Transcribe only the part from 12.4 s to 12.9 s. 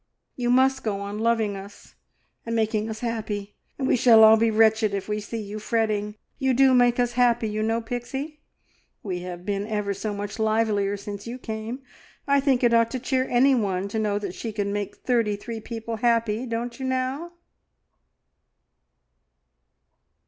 it ought